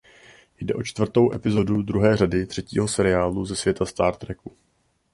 Jde 0.61 0.73
o 0.73 0.83
čtvrtou 0.83 1.33
epizodu 1.33 1.81
druhé 1.81 2.17
řady 2.17 2.45
třetího 2.45 2.87
seriálu 2.87 3.45
ze 3.45 3.55
světa 3.55 3.85
Star 3.85 4.15
Treku. 4.15 4.55